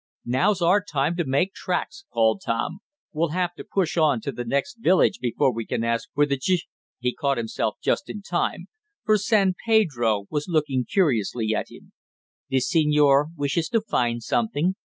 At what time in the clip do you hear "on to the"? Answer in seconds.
3.97-4.43